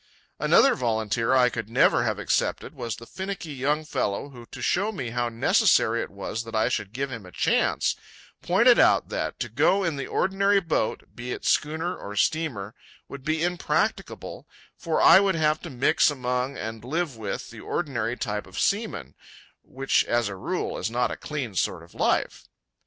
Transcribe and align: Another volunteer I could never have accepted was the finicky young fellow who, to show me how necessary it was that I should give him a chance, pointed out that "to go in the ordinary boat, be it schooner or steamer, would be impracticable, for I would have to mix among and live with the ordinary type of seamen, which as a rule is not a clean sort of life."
Another 0.39 0.73
volunteer 0.73 1.35
I 1.35 1.49
could 1.49 1.69
never 1.69 2.01
have 2.03 2.17
accepted 2.17 2.73
was 2.73 2.95
the 2.95 3.05
finicky 3.05 3.53
young 3.53 3.85
fellow 3.85 4.29
who, 4.29 4.47
to 4.47 4.59
show 4.59 4.91
me 4.91 5.11
how 5.11 5.29
necessary 5.29 6.01
it 6.01 6.09
was 6.09 6.43
that 6.43 6.55
I 6.55 6.69
should 6.69 6.91
give 6.91 7.11
him 7.11 7.23
a 7.23 7.31
chance, 7.31 7.95
pointed 8.41 8.79
out 8.79 9.09
that 9.09 9.39
"to 9.41 9.47
go 9.47 9.83
in 9.83 9.97
the 9.97 10.07
ordinary 10.07 10.59
boat, 10.59 11.03
be 11.15 11.31
it 11.33 11.45
schooner 11.45 11.95
or 11.95 12.15
steamer, 12.15 12.73
would 13.07 13.23
be 13.23 13.43
impracticable, 13.43 14.47
for 14.75 14.99
I 14.99 15.19
would 15.19 15.35
have 15.35 15.61
to 15.61 15.69
mix 15.69 16.09
among 16.09 16.57
and 16.57 16.83
live 16.83 17.15
with 17.15 17.51
the 17.51 17.59
ordinary 17.59 18.17
type 18.17 18.47
of 18.47 18.59
seamen, 18.59 19.13
which 19.61 20.03
as 20.05 20.29
a 20.29 20.35
rule 20.35 20.79
is 20.79 20.89
not 20.89 21.11
a 21.11 21.15
clean 21.15 21.53
sort 21.53 21.83
of 21.83 21.93
life." 21.93 22.45